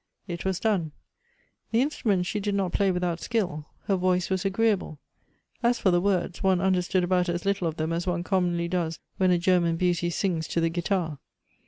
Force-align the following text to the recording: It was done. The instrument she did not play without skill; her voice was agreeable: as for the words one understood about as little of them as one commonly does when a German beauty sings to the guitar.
It 0.27 0.45
was 0.45 0.59
done. 0.59 0.93
The 1.69 1.81
instrument 1.83 2.25
she 2.25 2.39
did 2.39 2.55
not 2.55 2.73
play 2.73 2.89
without 2.89 3.19
skill; 3.19 3.67
her 3.85 3.95
voice 3.95 4.31
was 4.31 4.43
agreeable: 4.43 4.97
as 5.61 5.77
for 5.77 5.91
the 5.91 6.01
words 6.01 6.41
one 6.41 6.59
understood 6.59 7.03
about 7.03 7.29
as 7.29 7.45
little 7.45 7.67
of 7.67 7.77
them 7.77 7.93
as 7.93 8.07
one 8.07 8.23
commonly 8.23 8.67
does 8.67 8.97
when 9.17 9.29
a 9.29 9.37
German 9.37 9.75
beauty 9.77 10.09
sings 10.09 10.47
to 10.47 10.59
the 10.59 10.69
guitar. 10.69 11.19